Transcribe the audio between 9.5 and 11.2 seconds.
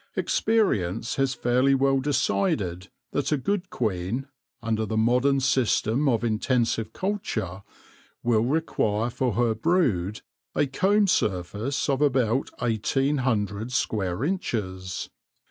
brood a comb